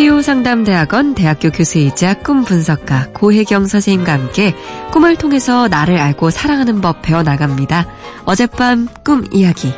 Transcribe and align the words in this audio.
치유상담대학원 0.00 1.14
대학교 1.14 1.50
교수이자 1.50 2.14
꿈 2.22 2.42
분석가 2.42 3.08
고혜경 3.12 3.66
선생님과 3.66 4.10
함께 4.10 4.54
꿈을 4.92 5.16
통해서 5.16 5.68
나를 5.68 5.98
알고 5.98 6.30
사랑하는 6.30 6.80
법 6.80 7.02
배워나갑니다. 7.02 7.86
어젯밤 8.24 8.88
꿈 9.04 9.26
이야기. 9.30 9.74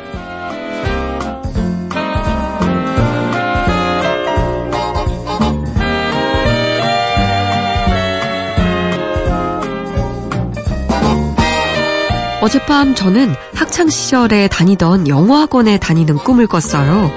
어젯밤 12.39 12.95
저는 12.95 13.35
학창시절에 13.55 14.47
다니던 14.47 15.09
영어학원에 15.09 15.79
다니는 15.79 16.15
꿈을 16.15 16.47
꿨어요. 16.47 17.11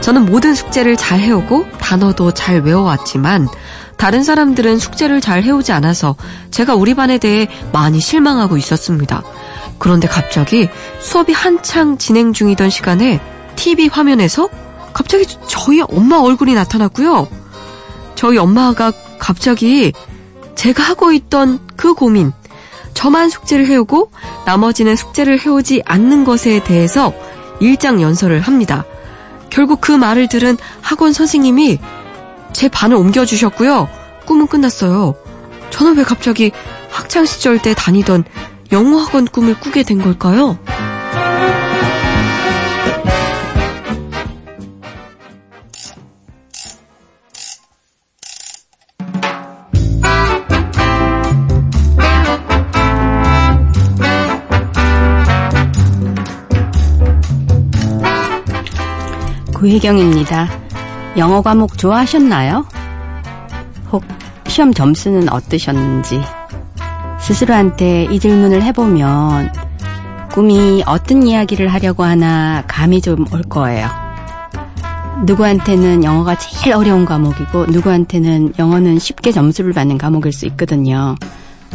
저는 0.00 0.26
모든 0.26 0.54
숙제를 0.54 0.96
잘 0.96 1.20
해오고 1.20 1.66
단어도 1.78 2.32
잘 2.32 2.60
외워왔지만 2.60 3.48
다른 3.96 4.24
사람들은 4.24 4.78
숙제를 4.78 5.20
잘 5.20 5.42
해오지 5.42 5.72
않아서 5.72 6.16
제가 6.50 6.74
우리 6.74 6.94
반에 6.94 7.18
대해 7.18 7.48
많이 7.72 8.00
실망하고 8.00 8.56
있었습니다. 8.56 9.22
그런데 9.78 10.08
갑자기 10.08 10.68
수업이 11.00 11.32
한창 11.32 11.98
진행 11.98 12.32
중이던 12.32 12.70
시간에 12.70 13.20
TV 13.56 13.88
화면에서 13.88 14.48
갑자기 14.92 15.26
저희 15.46 15.82
엄마 15.82 16.16
얼굴이 16.16 16.54
나타났고요. 16.54 17.28
저희 18.14 18.38
엄마가 18.38 18.92
갑자기 19.18 19.92
제가 20.54 20.82
하고 20.82 21.12
있던 21.12 21.58
그 21.76 21.94
고민, 21.94 22.32
저만 22.94 23.30
숙제를 23.30 23.66
해오고 23.66 24.10
나머지는 24.44 24.96
숙제를 24.96 25.40
해오지 25.40 25.82
않는 25.84 26.24
것에 26.24 26.62
대해서 26.64 27.12
일장 27.60 28.00
연설을 28.02 28.40
합니다. 28.40 28.84
결국 29.50 29.80
그 29.80 29.92
말을 29.92 30.28
들은 30.28 30.56
학원 30.80 31.12
선생님이 31.12 31.78
제 32.52 32.68
반을 32.68 32.96
옮겨주셨고요. 32.96 33.88
꿈은 34.24 34.46
끝났어요. 34.46 35.14
저는 35.70 35.96
왜 35.96 36.02
갑자기 36.02 36.52
학창시절 36.90 37.60
때 37.62 37.74
다니던 37.74 38.24
영어학원 38.72 39.26
꿈을 39.26 39.58
꾸게 39.58 39.82
된 39.82 40.00
걸까요? 40.00 40.58
구혜경입니다. 59.60 60.48
영어 61.18 61.42
과목 61.42 61.76
좋아하셨나요? 61.76 62.64
혹 63.92 64.02
시험 64.46 64.72
점수는 64.72 65.28
어떠셨는지 65.30 66.18
스스로한테 67.20 68.04
이 68.04 68.18
질문을 68.18 68.62
해보면 68.62 69.52
꿈이 70.32 70.82
어떤 70.86 71.24
이야기를 71.24 71.68
하려고 71.68 72.04
하나 72.04 72.64
감이 72.66 73.02
좀 73.02 73.26
올 73.34 73.42
거예요. 73.42 73.86
누구한테는 75.26 76.04
영어가 76.04 76.38
제일 76.38 76.74
어려운 76.74 77.04
과목이고 77.04 77.66
누구한테는 77.66 78.54
영어는 78.58 78.98
쉽게 78.98 79.30
점수를 79.30 79.74
받는 79.74 79.98
과목일 79.98 80.32
수 80.32 80.46
있거든요. 80.46 81.16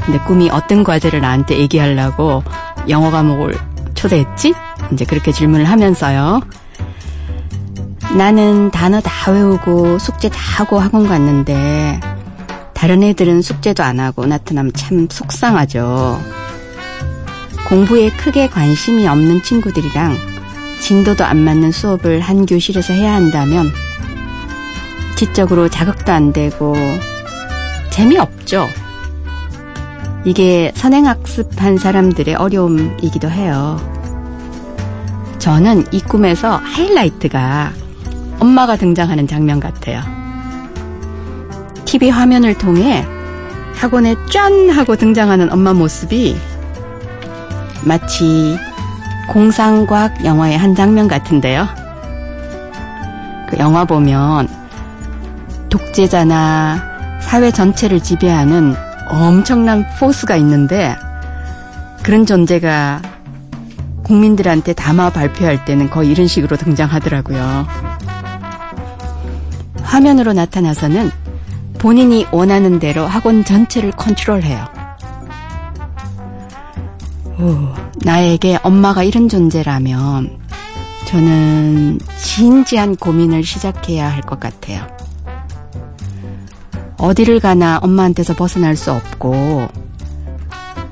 근데 0.04 0.18
꿈이 0.22 0.50
어떤 0.50 0.84
과제를 0.84 1.22
나한테 1.22 1.60
얘기하려고 1.60 2.44
영어 2.90 3.12
과목을 3.12 3.54
초대했지? 3.94 4.56
이제 4.92 5.06
그렇게 5.06 5.32
질문을 5.32 5.66
하면서요. 5.66 6.42
나는 8.16 8.72
단어 8.72 9.02
다 9.02 9.32
외우고 9.32 10.00
숙제 10.00 10.30
다 10.30 10.38
하고 10.40 10.80
학원 10.80 11.06
갔는데 11.06 12.00
다른 12.74 13.04
애들은 13.04 13.42
숙제도 13.42 13.84
안 13.84 14.00
하고 14.00 14.26
나타나면 14.26 14.72
참 14.72 15.08
속상하죠. 15.10 16.18
공부에 17.68 18.10
크게 18.12 18.48
관심이 18.48 19.06
없는 19.06 19.44
친구들이랑 19.44 20.16
진도도 20.80 21.26
안 21.26 21.40
맞는 21.40 21.74
수업을 21.74 22.22
한 22.22 22.46
교실에서 22.46 22.94
해야 22.94 23.16
한다면 23.16 23.70
지적으로 25.18 25.68
자극도 25.68 26.14
안 26.14 26.32
되고 26.32 26.74
재미없죠. 27.90 28.70
이게 30.24 30.72
선행학습한 30.74 31.80
사람들의 31.80 32.36
어려움이기도 32.36 33.30
해요. 33.30 33.78
저는 35.38 35.86
이 35.92 36.00
꿈에서 36.00 36.56
하이라이트가 36.58 37.85
엄마가 38.40 38.76
등장하는 38.76 39.28
장면 39.28 39.60
같아요. 39.60 40.02
TV 41.86 42.10
화면을 42.10 42.54
통해 42.58 43.06
학원에 43.76 44.16
짠 44.32 44.70
하고 44.70 44.96
등장하는 44.96 45.52
엄마 45.52 45.74
모습이 45.74 46.38
마치 47.84 48.58
공상과학 49.30 50.26
영화의 50.26 50.58
한 50.58 50.76
장면 50.76 51.08
같은데요. 51.08 51.68
그 53.50 53.58
영화 53.60 53.86
보면 53.86 54.48
독재자나 55.70 57.20
사회 57.22 57.52
전체를 57.52 58.02
지배하는 58.02 58.76
엄청난 59.08 59.86
포스가 60.00 60.36
있는데 60.38 60.96
그런 62.04 62.26
존재가 62.26 63.02
국민들한테 64.04 64.74
담아 64.74 65.10
발표할 65.10 65.66
때는 65.66 65.90
거의 65.90 66.12
이런 66.12 66.28
식으로 66.28 66.56
등장하더라고요. 66.58 67.85
화면으로 69.96 70.34
나타나서는 70.34 71.10
본인이 71.78 72.28
원하는 72.34 72.80
대로 72.80 73.06
학원 73.06 73.46
전체를 73.46 73.92
컨트롤해요. 73.92 74.66
오, 77.40 77.70
나에게 78.04 78.60
엄마가 78.62 79.04
이런 79.04 79.30
존재라면 79.30 80.38
저는 81.06 82.00
진지한 82.18 82.98
고민을 82.98 83.46
시작해야 83.46 84.12
할 84.12 84.22
것 84.22 84.38
같아요. 84.42 84.86
어디를 86.98 87.40
가나 87.40 87.80
엄마한테서 87.82 88.34
벗어날 88.36 88.76
수 88.76 88.92
없고, 88.92 89.68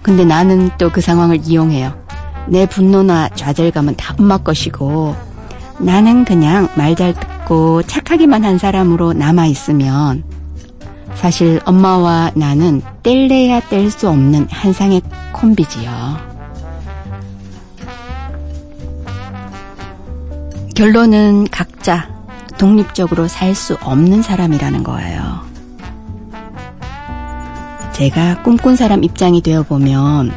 근데 0.01 0.23
나는 0.23 0.69
또 0.77 0.89
그 0.89 1.01
상황을 1.01 1.41
이용해요. 1.43 1.93
내 2.47 2.65
분노나 2.67 3.27
좌절감은 3.35 3.97
다 3.97 4.15
엄마 4.17 4.37
것이고, 4.37 5.13
나는 5.79 6.23
그냥 6.23 6.69
말잘 6.77 7.13
듣고 7.15 7.32
착하기만 7.87 8.43
한 8.43 8.57
사람으로 8.57 9.13
남아있으면, 9.13 10.23
사실 11.15 11.61
엄마와 11.65 12.31
나는 12.35 12.81
뗄래야 13.03 13.59
뗄 13.69 13.91
수 13.91 14.09
없는 14.09 14.47
한상의 14.49 15.01
콤비지요. 15.31 15.91
결론은 20.75 21.47
각자 21.51 22.09
독립적으로 22.57 23.27
살 23.27 23.53
수 23.53 23.77
없는 23.81 24.21
사람이라는 24.23 24.83
거예요. 24.83 25.41
제가 27.93 28.41
꿈꾼 28.41 28.75
사람 28.75 29.03
입장이 29.03 29.41
되어보면 29.41 30.33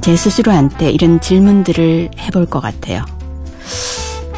제 0.00 0.16
스스로한테 0.16 0.90
이런 0.90 1.20
질문들을 1.20 2.10
해볼 2.18 2.46
것 2.46 2.60
같아요. 2.60 3.04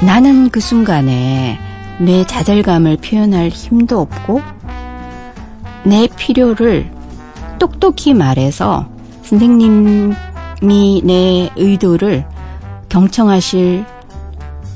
나는 0.05 0.49
그 0.51 0.61
순간에 0.61 1.59
내 1.99 2.25
좌절감을 2.25 2.99
표현할 2.99 3.49
힘도 3.49 4.01
없고 4.01 4.41
내 5.85 6.07
필요를 6.17 6.91
똑똑히 7.59 8.15
말해서 8.15 8.89
선생님이 9.23 11.03
내 11.05 11.51
의도를 11.57 12.25
경청하실 12.89 13.85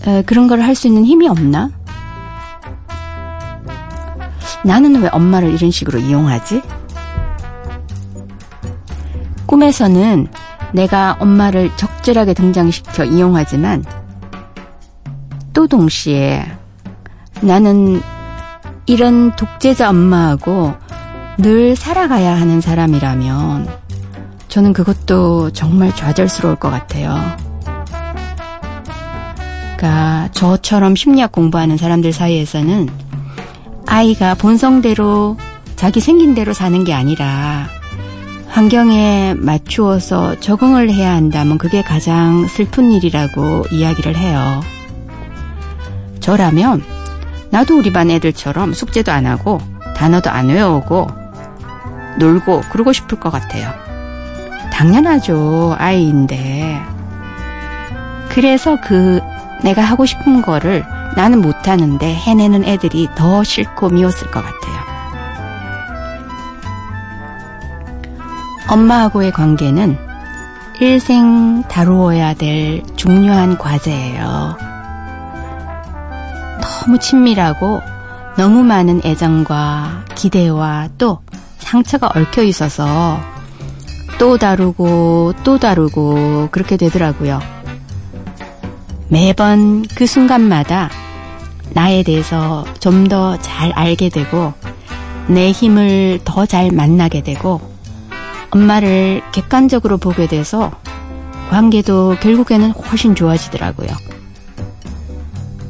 에, 0.07 0.23
그런 0.23 0.49
걸 0.49 0.61
할 0.61 0.75
수 0.75 0.89
있는 0.89 1.05
힘이 1.05 1.29
없나? 1.29 1.71
나는 4.65 5.01
왜 5.01 5.09
엄마를 5.13 5.53
이런 5.55 5.71
식으로 5.71 5.99
이용하지? 6.01 6.63
꿈에서는 9.47 10.27
내가 10.73 11.17
엄마를 11.21 11.71
적절하게 11.77 12.35
등장시켜 12.35 13.05
이용하지만 13.05 13.85
또 15.53 15.67
동시에 15.67 16.45
나는 17.41 18.01
이런 18.87 19.35
독재자 19.37 19.91
엄마하고 19.91 20.75
늘 21.39 21.77
살아가야 21.77 22.33
하는 22.35 22.61
사람이라면 22.61 23.69
저는 24.49 24.73
그것도 24.73 25.51
정말 25.53 25.95
좌절스러울 25.95 26.57
것 26.57 26.71
같아요. 26.71 27.17
그러니까 29.77 30.29
저처럼 30.33 30.95
심리학 30.95 31.33
공부하는 31.33 31.77
사람들 31.77 32.13
사이에서는 32.13 32.89
아이가 33.87 34.35
본성대로 34.35 35.37
자기 35.75 36.01
생긴 36.01 36.35
대로 36.35 36.53
사는 36.53 36.85
게 36.85 36.95
아니라 36.95 37.67
환경에 38.47 39.35
맞추어서 39.37 40.39
적응을 40.39 40.93
해야 40.93 41.15
한다면 41.15 41.59
그게 41.59 41.83
가장 41.83 42.47
슬픈 42.47 42.93
일이라고 42.93 43.65
이야기를 43.73 44.17
해요. 44.17 44.61
저라면 46.23 46.83
나도 47.51 47.79
우리 47.79 47.93
반 47.93 48.11
애들처럼 48.11 48.73
숙제도 48.73 49.13
안 49.13 49.27
하고 49.27 49.61
단어도 49.95 50.31
안 50.31 50.49
외우고 50.49 51.09
놀고 52.19 52.63
그러고 52.71 52.93
싶을 52.93 53.21
것 53.21 53.31
같아요. 53.31 53.71
당연하죠. 54.73 55.77
아이인데. 55.79 56.81
그래서 58.31 58.79
그 58.83 59.21
내가 59.63 59.83
하고 59.83 60.07
싶은 60.07 60.41
거를 60.41 60.85
나는 61.15 61.43
못하는데 61.43 62.15
해내는 62.15 62.65
애들이 62.65 63.09
더 63.15 63.45
싫고 63.45 63.91
미웠을 63.91 64.31
것 64.31 64.43
같아요. 64.43 64.73
엄마하고의 68.69 69.33
관계는 69.33 69.99
일생 70.81 71.63
다루어야 71.69 72.33
될 72.33 72.83
중요한 72.97 73.59
과제예요. 73.59 74.72
너무 76.61 76.99
친밀하고 76.99 77.81
너무 78.37 78.63
많은 78.63 79.03
애정과 79.05 80.05
기대와 80.15 80.89
또 80.99 81.21
상처가 81.59 82.11
얽혀 82.15 82.43
있어서 82.45 83.21
또 84.19 84.39
다루고 84.39 85.35
또 85.45 85.59
다루고 85.59 86.49
그렇게 86.51 86.77
되더라고요. 86.77 87.41
매번 89.09 89.85
그 89.95 90.07
순간마다 90.07 90.91
나에 91.75 92.03
대해서 92.03 92.65
좀 92.81 93.09
더 93.09 93.37
잘 93.41 93.73
알게 93.73 94.09
되고 94.09 94.53
내 95.29 95.51
힘을 95.51 96.21
더 96.25 96.47
잘 96.47 96.71
만나게 96.71 97.23
되고 97.23 97.61
엄마를 98.51 99.23
객관적으로 99.33 99.97
보게 99.99 100.27
돼서 100.27 100.71
관계도 101.51 102.17
결국에는 102.21 102.71
훨씬 102.73 103.15
좋아지더라고요. 103.15 103.89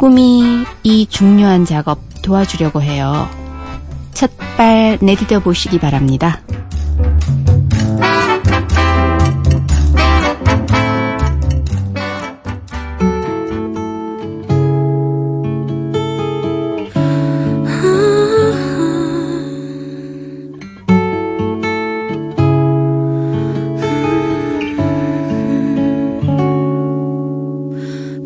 꿈이 0.02 0.64
이 0.82 1.06
중요한 1.06 1.64
작업 1.64 2.00
도와주려고 2.24 2.82
해요. 2.82 3.28
첫 4.12 4.32
발 4.56 4.98
내디뎌 5.00 5.38
보시기 5.38 5.78
바랍니다. 5.78 6.40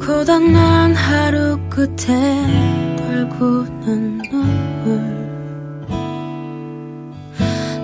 고단한 0.01 0.95
하루 0.95 1.46
끝에 1.77 2.97
돌고는 2.97 4.23
눈물 4.31 4.99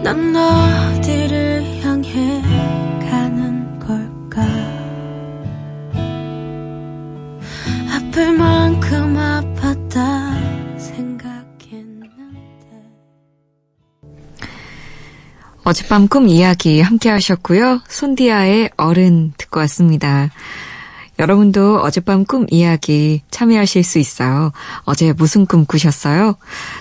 난 0.02 0.34
어디를 0.34 1.82
향해 1.82 2.40
가는 3.10 3.78
걸까 3.78 4.42
아플 7.90 8.32
만큼 8.32 9.14
아팠다 9.14 10.78
생각했는데 10.78 12.08
어젯밤 15.64 16.08
꿈 16.08 16.28
이야기 16.28 16.80
함께 16.80 17.10
하셨고요. 17.10 17.82
손디아의 17.88 18.70
어른 18.78 19.34
듣고 19.36 19.60
왔습니다. 19.60 20.30
여러분도 21.22 21.78
어젯밤 21.78 22.24
꿈 22.24 22.46
이야기 22.50 23.22
참여하실 23.30 23.84
수 23.84 24.00
있어요. 24.00 24.50
어제 24.80 25.12
무슨 25.12 25.46
꿈 25.46 25.64
꾸셨어요? 25.64 26.34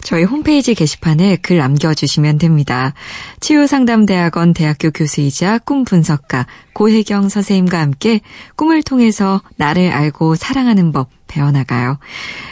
저희 0.03 0.23
홈페이지 0.23 0.73
게시판에 0.73 1.35
글 1.37 1.57
남겨주시면 1.57 2.39
됩니다. 2.39 2.95
치유상담대학원 3.39 4.53
대학교 4.53 4.89
교수이자 4.89 5.59
꿈 5.59 5.83
분석가 5.85 6.47
고혜경 6.73 7.29
선생님과 7.29 7.79
함께 7.79 8.21
꿈을 8.55 8.81
통해서 8.81 9.43
나를 9.57 9.91
알고 9.91 10.33
사랑하는 10.33 10.91
법 10.91 11.09
배워나가요. 11.27 11.99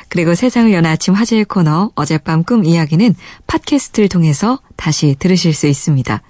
그리고 0.09 0.35
세상을 0.35 0.71
여는 0.71 0.88
아침 0.88 1.15
화제의 1.15 1.45
코너 1.45 1.92
어젯밤 1.95 2.44
꿈 2.44 2.65
이야기는 2.65 3.15
팟캐스트를 3.47 4.09
통해서 4.09 4.59
다시 4.75 5.15
들으실 5.18 5.56
수 5.56 5.65
있습니다. 5.65 6.21